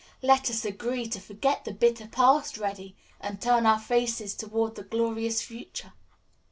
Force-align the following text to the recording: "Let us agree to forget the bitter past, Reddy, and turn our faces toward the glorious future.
"Let 0.23 0.49
us 0.49 0.65
agree 0.65 1.05
to 1.09 1.19
forget 1.19 1.63
the 1.63 1.71
bitter 1.75 2.07
past, 2.07 2.57
Reddy, 2.57 2.95
and 3.19 3.39
turn 3.39 3.67
our 3.67 3.77
faces 3.79 4.33
toward 4.33 4.73
the 4.73 4.81
glorious 4.81 5.43
future. 5.43 5.93